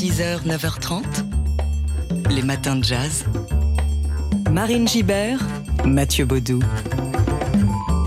[0.00, 1.02] 6h, 9h30,
[2.30, 3.26] les matins de jazz.
[4.50, 5.40] Marine Gibert,
[5.84, 6.60] Mathieu Baudou.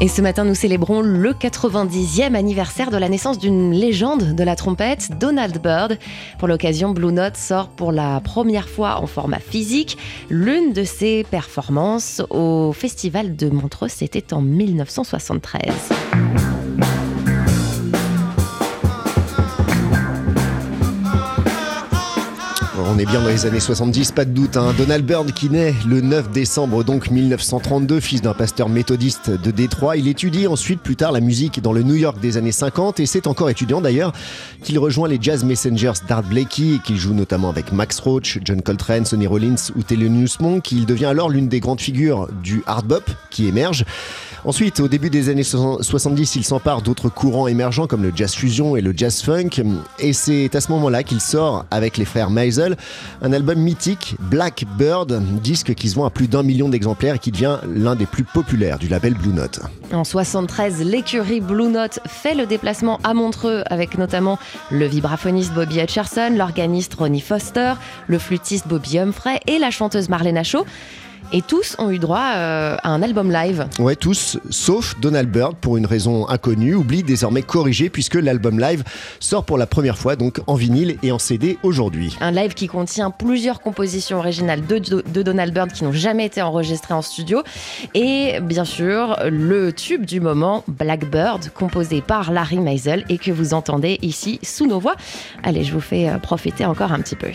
[0.01, 4.55] Et ce matin, nous célébrons le 90e anniversaire de la naissance d'une légende de la
[4.55, 5.99] trompette, Donald Byrd.
[6.39, 9.95] Pour l'occasion, Blue Note sort pour la première fois en format physique.
[10.31, 15.61] L'une de ses performances au Festival de Montreux, c'était en 1973.
[22.95, 24.55] On est bien dans les années 70, pas de doute.
[24.55, 24.71] Hein.
[24.77, 29.97] Donald Byrd qui naît le 9 décembre donc 1932, fils d'un pasteur méthodiste de Détroit.
[29.97, 33.07] Il étudie ensuite plus tard la musique dans le New York des années 50 et
[33.07, 34.13] c'est encore étudiant d'ailleurs
[34.61, 39.05] qu'il rejoint les Jazz Messengers d'Art Blakey qu'il joue notamment avec Max Roach, John Coltrane,
[39.05, 40.71] Sonny Rollins ou Thelonious Monk.
[40.71, 43.85] Il devient alors l'une des grandes figures du hard bop qui émerge.
[44.45, 48.75] Ensuite, au début des années 70, il s'empare d'autres courants émergents comme le jazz fusion
[48.75, 49.63] et le jazz funk.
[49.99, 52.75] Et c'est à ce moment-là qu'il sort avec les frères Meisel
[53.21, 57.19] un album mythique, Black Bird, disque qui se vend à plus d'un million d'exemplaires et
[57.19, 59.59] qui devient l'un des plus populaires du label Blue Note.
[59.91, 64.39] En 73, l'écurie Blue Note fait le déplacement à Montreux avec notamment
[64.71, 67.73] le vibraphoniste Bobby Hutcherson, l'organiste Ronnie Foster,
[68.07, 70.65] le flûtiste Bobby Humphrey et la chanteuse Marlena Shaw.
[71.35, 73.67] Et tous ont eu droit euh, à un album live.
[73.79, 78.83] Ouais, tous, sauf Donald Byrd, pour une raison inconnue, oublie désormais corrigé, puisque l'album live
[79.19, 82.15] sort pour la première fois, donc en vinyle et en CD aujourd'hui.
[82.21, 86.39] Un live qui contient plusieurs compositions originales de, de Donald Byrd qui n'ont jamais été
[86.43, 87.41] enregistrées en studio.
[87.95, 93.55] Et bien sûr, le tube du moment, Blackbird, composé par Larry Meisel et que vous
[93.55, 94.95] entendez ici sous nos voix.
[95.41, 97.31] Allez, je vous fais euh, profiter encore un petit peu.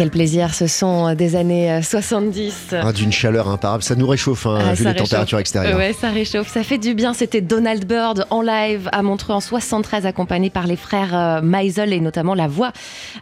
[0.00, 2.68] Quel plaisir, ce sont des années 70.
[2.72, 5.76] Ah, D'une chaleur imparable, ça nous réchauffe hein, Ah, vu les températures extérieures.
[5.76, 7.12] Ouais, ça réchauffe, ça fait du bien.
[7.12, 11.92] C'était Donald Byrd en live à Montreux en 73, accompagné par les frères euh, Meisel
[11.92, 12.72] et notamment la voix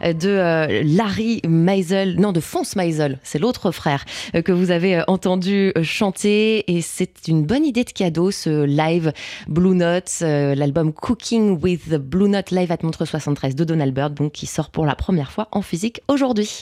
[0.05, 4.71] euh, de euh, Larry Meisel, non de Fons Meisel, c'est l'autre frère euh, que vous
[4.71, 6.63] avez euh, entendu euh, chanter.
[6.73, 9.11] Et c'est une bonne idée de cadeau, ce live
[9.49, 13.93] Blue Note, euh, l'album Cooking with the Blue Note live at Montreux 73 de Donald
[13.93, 16.61] Byrd, donc qui sort pour la première fois en physique aujourd'hui.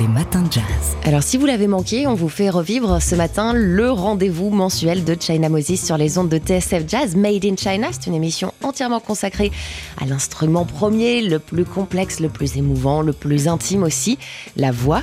[0.00, 0.96] Les matins de jazz.
[1.04, 5.14] Alors si vous l'avez manqué, on vous fait revivre ce matin le rendez-vous mensuel de
[5.20, 7.88] China Moses sur les ondes de TSF Jazz Made in China.
[7.90, 9.52] C'est une émission entièrement consacrée
[10.00, 14.18] à l'instrument premier, le plus complexe, le plus émouvant, le plus intime aussi,
[14.56, 15.02] la voix.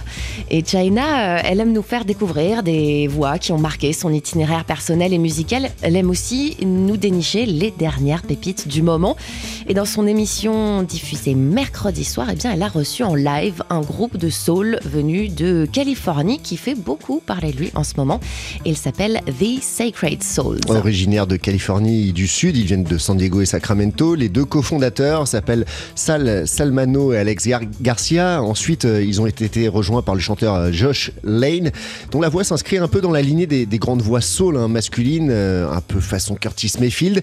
[0.50, 4.65] Et China, euh, elle aime nous faire découvrir des voix qui ont marqué son itinéraire
[4.65, 5.69] personnel et musical.
[5.83, 9.18] Elle aime aussi nous dénicher les dernières pépites du moment.
[9.68, 13.81] Et dans son émission diffusée mercredi soir, eh bien, elle a reçu en live un
[13.81, 18.20] groupe de soul venu de Californie qui fait beaucoup parler de lui en ce moment.
[18.66, 20.60] Il s'appelle The Sacred Souls.
[20.70, 24.16] Originaire de Californie du Sud, ils viennent de San Diego et Sacramento.
[24.16, 25.66] Les deux cofondateurs s'appellent
[25.96, 27.48] Sal Salmano et Alex
[27.81, 28.42] Garcia.
[28.42, 31.72] Ensuite, euh, ils ont été rejoints par le chanteur euh, Josh Lane,
[32.12, 35.30] dont la voix s'inscrit un peu dans la lignée des, grandes voix soul hein, masculines,
[35.31, 37.22] euh, un peu façon Curtis Mayfield.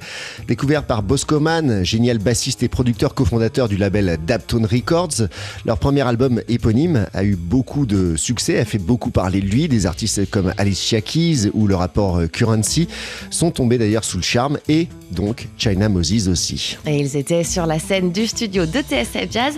[0.48, 5.28] Découvert par Boscoman, génial bassiste et producteur cofondateur du label Daptone Records,
[5.64, 9.68] leur premier album éponyme a eu beaucoup de succès, a fait beaucoup parler de lui.
[9.68, 12.88] Des artistes comme Alicia Keys ou le rapport Currency
[13.30, 16.76] sont tombés d'ailleurs sous le charme et donc China Moses aussi.
[16.86, 19.54] Et ils étaient sur la scène du studio de TSF Jazz.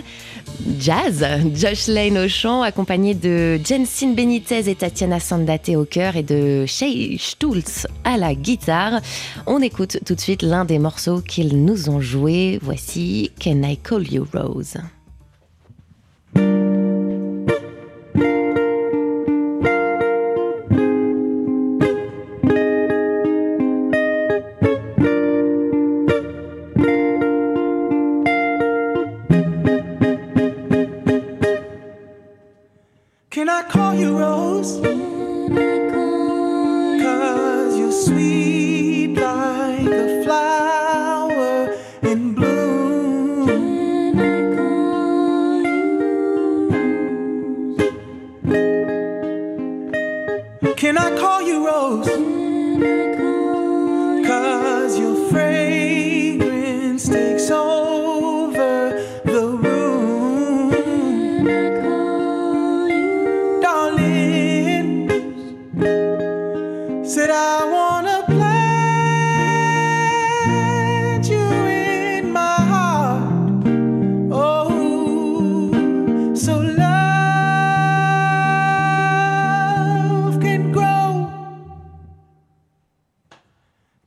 [0.79, 1.25] Jazz,
[1.55, 6.65] Josh Lane au chant, accompagné de Jensen Benitez et Tatiana Sandate au cœur et de
[6.65, 9.01] Shay Stultz à la guitare.
[9.47, 12.59] On écoute tout de suite l'un des morceaux qu'ils nous ont joué.
[12.61, 14.77] Voici Can I Call You Rose?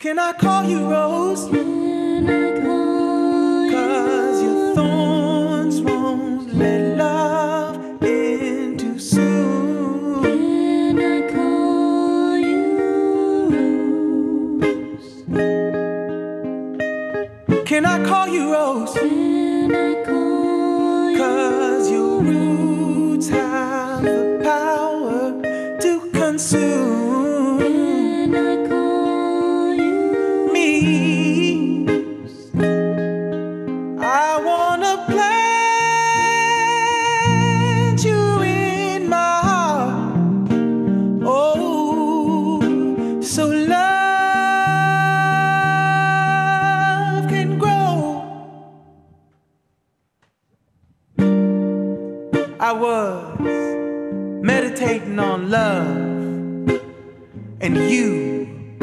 [0.02, 1.44] Can I call you Rose?
[3.70, 6.92] Cause your thorns won't let
[55.72, 56.80] love
[57.60, 58.76] and you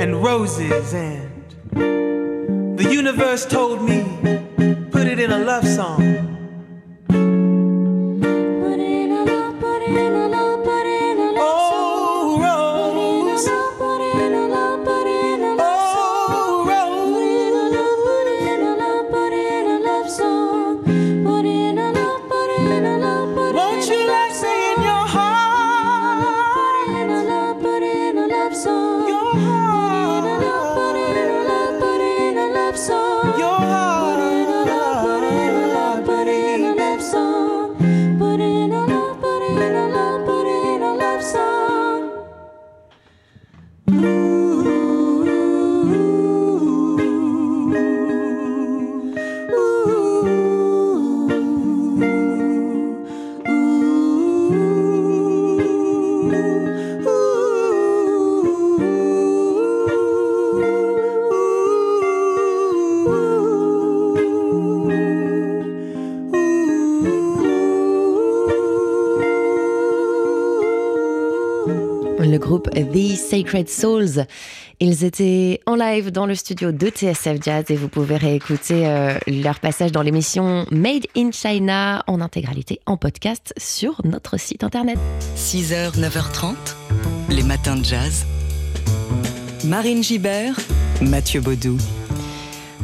[0.00, 4.02] and roses and the universe told me
[4.90, 6.35] put it in a love song.
[73.28, 74.24] Sacred Souls.
[74.78, 79.18] Ils étaient en live dans le studio de TSF Jazz et vous pouvez réécouter euh,
[79.26, 84.98] leur passage dans l'émission Made in China en intégralité en podcast sur notre site internet.
[85.36, 86.54] 6h, 9h30,
[87.30, 88.26] les matins de jazz.
[89.64, 90.56] Marine Gibert,
[91.00, 91.78] Mathieu Baudou.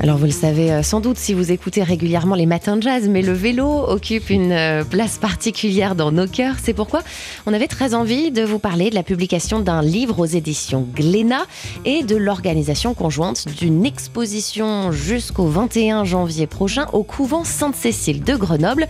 [0.03, 3.09] Alors vous le savez euh, sans doute si vous écoutez régulièrement les matins de jazz,
[3.09, 6.57] mais le vélo occupe une euh, place particulière dans nos cœurs.
[6.61, 7.03] C'est pourquoi
[7.47, 11.47] on avait très envie de vous parler de la publication d'un livre aux éditions Glénat
[11.85, 18.89] et de l'organisation conjointe d'une exposition jusqu'au 21 janvier prochain au couvent Sainte-Cécile de Grenoble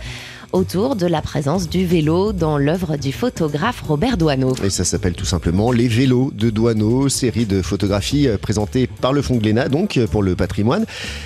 [0.53, 4.55] autour de la présence du vélo dans l'œuvre du photographe Robert Doisneau.
[4.63, 9.11] Et ça s'appelle tout simplement Les vélos de Douaneau, série de photographies euh, présentées par
[9.11, 10.85] le Fonds Glénat, donc euh, pour le patrimoine,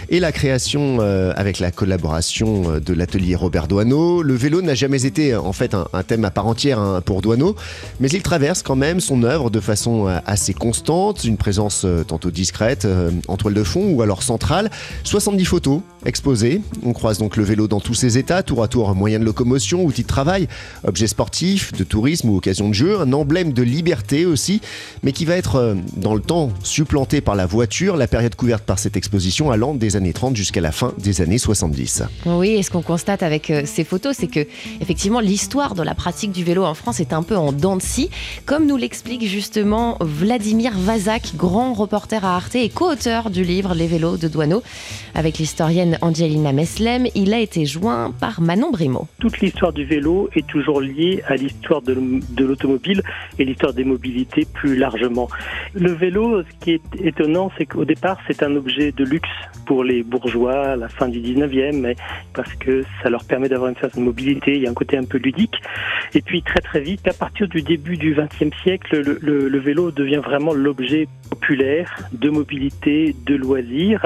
[0.09, 4.23] et la création euh, avec la collaboration de l'atelier Robert Doisneau.
[4.23, 7.55] Le vélo n'a jamais été en fait un, thème à part entière hein, pour Douaneau,
[7.99, 12.85] mais il traverse quand même son œuvre de façon assez constante, une présence tantôt discrète
[12.85, 14.69] euh, en toile de fond ou alors centrale.
[15.03, 16.61] 70 photos exposées.
[16.83, 19.83] On croise donc le vélo dans tous ses états, tour à tour moyen de locomotion,
[19.83, 20.47] outil de travail,
[20.83, 24.61] objet sportif, de tourisme ou occasion de jeu, un emblème de liberté aussi,
[25.03, 28.63] mais qui va être euh, dans le temps supplanté par la voiture, la période couverte
[28.63, 32.03] par cette exposition allant des années 30 jusqu'à la fin des années 70.
[32.25, 34.45] Oui, et ce qu'on constate avec euh, ces photos, c'est que
[34.81, 37.81] effectivement l'histoire de la pratique du vélo en France est un peu en dents de
[37.81, 38.09] scie,
[38.45, 43.87] comme nous l'explique justement Vladimir Vazak, grand reporter à Arte et co-auteur du livre Les
[43.87, 44.63] vélos de Douaneau.
[45.15, 48.71] Avec l'historienne Angelina Meslem, il a été joint par Manon
[49.19, 51.95] Toute l'histoire du vélo est toujours liée à l'histoire de,
[52.43, 53.01] l'automobile
[53.39, 55.27] et l'histoire des mobilités plus largement.
[55.73, 59.29] Le vélo, ce qui est étonnant, c'est qu'au départ, c'est un objet de luxe
[59.65, 61.95] pour les bourgeois à la fin du 19e, mais
[62.33, 65.03] parce que ça leur permet d'avoir une certaine mobilité, il y a un côté un
[65.05, 65.55] peu ludique.
[66.13, 69.59] Et puis très très vite, à partir du début du 20e siècle, le, le- le
[69.59, 74.05] vélo devient vraiment l'objet populaire de mobilité, de loisirs.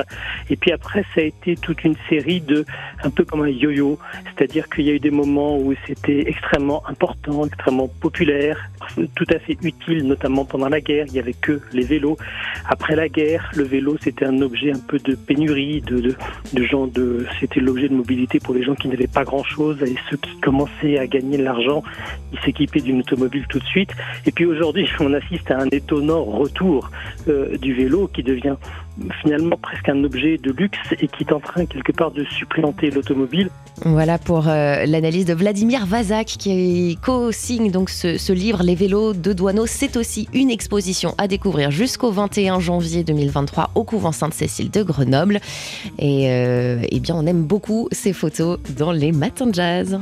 [0.50, 2.66] Et puis après, ça a été toute une série de,
[3.04, 6.84] un peu comme un yo-yo, c'est-à-dire qu'il y a eu des moments où c'était extrêmement
[6.88, 8.70] important, extrêmement populaire,
[9.16, 11.06] tout à fait utile, notamment pendant la guerre.
[11.08, 12.18] Il n'y avait que les vélos.
[12.66, 16.16] Après la guerre, le vélo c'était un objet un peu de pénurie, de,
[16.54, 19.96] de, gens de, c'était l'objet de mobilité pour les gens qui n'avaient pas grand-chose et
[20.10, 21.84] ceux qui commençaient à gagner de l'argent,
[22.34, 23.92] ils s'équipaient d'une automobile tout de suite.
[24.26, 26.90] Et puis aujourd'hui, on assiste à un étonnant retour
[27.28, 28.56] euh, du vélo qui devient
[29.22, 32.92] finalement presque un objet de luxe et qui est en train quelque part de supplanter
[32.92, 33.50] l'automobile.
[33.86, 39.34] Voilà pour euh, l'analyse de Vladimir Vazak qui co-signe donc ce, livre Les vélos de
[39.34, 39.66] Douaneau.
[39.66, 45.40] C'est aussi une exposition à découvrir jusqu'au 21 janvier 2023 au couvent Sainte-Cécile de Grenoble.
[45.98, 50.00] Et euh, eh bien, on aime beaucoup ces photos dans les matins de jazz.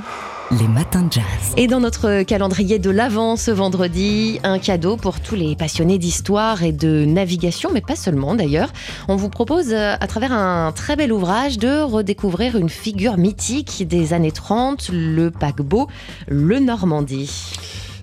[0.58, 1.24] Les matins de jazz.
[1.58, 6.64] Et dans notre calendrier de l'Avent ce vendredi, un cadeau pour tous les passionnés d'histoire
[6.64, 8.74] et de navigation, mais pas seulement d'ailleurs.
[9.08, 13.88] On vous propose, euh, à travers un très bel ouvrage, de redécouvrir une figure mythique
[13.88, 15.88] des années 30, le paquebot,
[16.28, 17.54] le Normandie.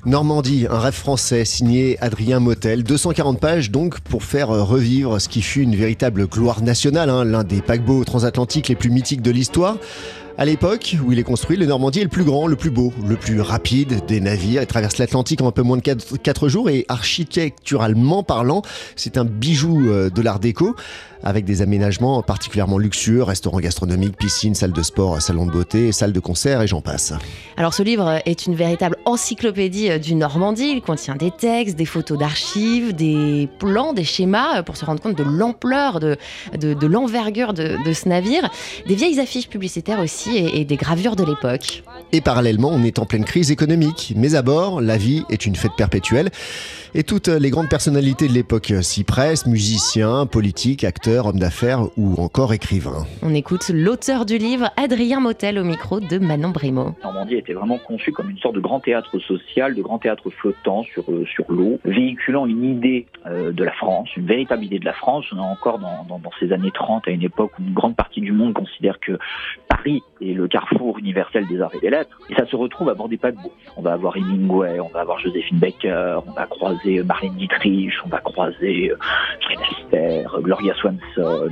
[0.05, 2.85] Normandie, un rêve français signé Adrien Motel.
[2.85, 7.43] 240 pages donc pour faire revivre ce qui fut une véritable gloire nationale, hein, l'un
[7.43, 9.79] des paquebots transatlantiques les plus mythiques de l'histoire.
[10.39, 12.93] À l'époque où il est construit, le Normandie est le plus grand, le plus beau,
[13.09, 14.61] le plus rapide des navires.
[14.61, 18.61] Il traverse l'Atlantique en un peu moins de 4, jours et architecturalement parlant,
[18.97, 20.77] c'est un bijou euh, de l'art déco
[21.27, 26.13] avec des aménagements particulièrement luxueux, restaurants gastronomiques, piscines, salles de sport, salons de beauté, salles
[26.13, 27.13] de concert et j'en passe.
[27.57, 30.75] Alors ce livre est une véritable encyclopédie euh, du Normandie.
[30.77, 35.01] Il contient des textes, des photos d'archives, des plans, des schémas euh, pour se rendre
[35.01, 36.17] compte de l'ampleur, de,
[36.87, 38.49] l'envergure de, ce navire,
[38.87, 41.83] des vieilles affiches publicitaires aussi et des gravures de l'époque.
[42.17, 44.15] Et parallèlement, on est en pleine crise économique.
[44.17, 46.31] Mais à bord, la vie est une fête perpétuelle.
[46.95, 52.15] Et toutes les grandes personnalités de l'époque s'y pressent, musiciens, politiques, acteurs, hommes d'affaires ou
[52.15, 53.05] encore écrivains.
[53.23, 56.95] On écoute l'auteur du livre, Adrien Motel, au micro de Manon Brimaud.
[57.05, 60.85] Normandie était vraiment conçue comme une sorte de grand théâtre social, de grand théâtre flottant
[60.85, 64.87] sur, euh, sur l'eau, véhiculant une idée euh, de la France, une véritable idée de
[64.87, 65.27] la France.
[65.33, 67.95] On est encore dans, dans, dans ces années 30, à une époque où une grande
[67.95, 69.19] partie du monde considère que
[69.69, 72.06] Paris est le carrefour universel des arts et des lettres.
[72.29, 73.53] Et ça se retrouve à bord des paquebots.
[73.77, 78.09] On va avoir Hemingway, on va avoir Joséphine Baker, on va croiser Marlène Dietrich, on
[78.09, 78.99] va croiser euh,
[79.43, 81.51] Fred Astaire, Gloria Swanson,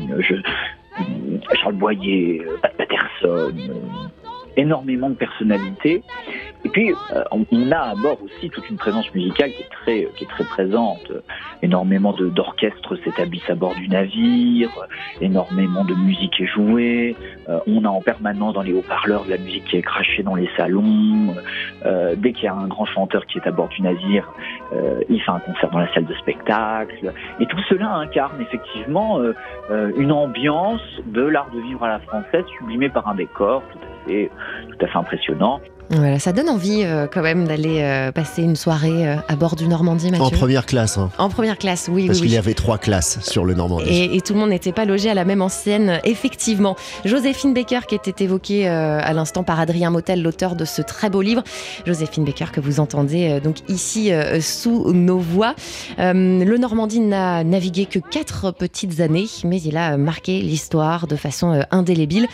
[1.55, 4.24] Charles Boyer, euh, Pat Patterson, euh,
[4.57, 6.03] énormément de personnalités.
[6.65, 10.09] Et puis, euh, on, a à bord aussi toute une présence musicale qui est très,
[10.17, 11.13] qui est très présente.
[11.63, 14.71] Énormément d'orchestres s'établissent à bord du navire,
[15.21, 17.17] énormément de musique est jouée.
[17.49, 20.35] Euh, on a en permanence dans les haut-parleurs de la musique qui est crachée dans
[20.35, 21.35] les salons.
[21.85, 24.33] Euh, dès qu'il y a un grand chanteur qui est à bord du navire,
[24.73, 27.13] euh, il fait un concert dans la salle de spectacle.
[27.41, 29.35] Et tout cela incarne effectivement euh,
[29.71, 33.79] euh, une ambiance de l'art de vivre à la française sublimée par un décor tout
[33.79, 34.31] à fait,
[34.71, 35.61] tout à fait impressionnant.
[35.91, 39.55] Voilà, ça donne envie euh, quand même d'aller euh, passer une soirée euh, à bord
[39.55, 40.25] du Normandie, Mathieu.
[40.25, 43.19] En première classe, hein, En première classe, oui, parce oui, qu'il y avait trois classes
[43.21, 43.89] sur le Normandie.
[43.89, 46.75] Et, et tout le monde n'était pas logé à la même ancienne, effectivement.
[47.05, 51.21] Joséphine Baker, qui était évoquée à l'instant par Adrien Motel, l'auteur de ce très beau
[51.21, 51.43] livre.
[51.87, 54.11] Joséphine Baker, que vous entendez donc ici
[54.41, 55.55] sous nos voix.
[55.99, 61.63] Le Normandie n'a navigué que quatre petites années, mais il a marqué l'histoire de façon
[61.71, 62.27] indélébile.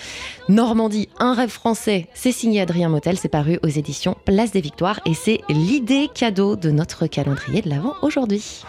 [0.49, 3.29] Normandie, un rêve français, c'est signé Adrien Motel, c'est
[3.63, 8.63] aux éditions Place des Victoires et c'est l'idée cadeau de notre calendrier de l'Avent aujourd'hui.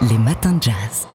[0.00, 1.08] Les matins de jazz.